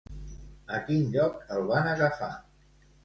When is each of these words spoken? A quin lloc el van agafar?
A 0.77 0.79
quin 0.87 1.05
lloc 1.17 1.37
el 1.57 1.69
van 1.73 1.91
agafar? 1.93 2.31